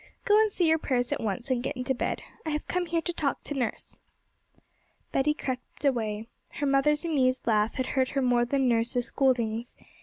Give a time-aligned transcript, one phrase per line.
[0.25, 2.23] Go and say your prayers at once, and get into bed.
[2.43, 3.99] I have come here to talk to nurse.'
[5.11, 6.27] Betty crept away.
[6.53, 9.75] Her mother's amused laugh had hurt her more than nurse's scoldings.